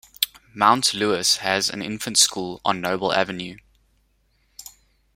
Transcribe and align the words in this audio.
Mount 0.55 0.95
Lewis 0.95 1.37
has 1.37 1.69
an 1.69 1.83
infants 1.83 2.21
school 2.21 2.59
on 2.65 2.81
Noble 2.81 3.13
Avenue. 3.13 3.59